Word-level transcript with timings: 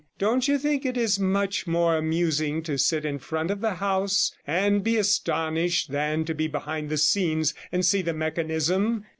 Don't 0.17 0.47
you 0.47 0.57
think 0.57 0.83
it 0.83 0.97
is 0.97 1.19
much 1.19 1.67
more 1.67 1.95
amusing 1.95 2.63
to 2.63 2.75
sit 2.75 3.05
in 3.05 3.19
front 3.19 3.51
of 3.51 3.61
the 3.61 3.75
house 3.75 4.33
and 4.47 4.83
be 4.83 4.97
astonished 4.97 5.91
than 5.91 6.25
to 6.25 6.33
be 6.33 6.47
behind 6.47 6.89
the 6.89 6.97
scenes 6.97 7.53
and 7.71 7.85
see 7.85 8.01
the 8.01 8.11
mechanism? 8.15 9.05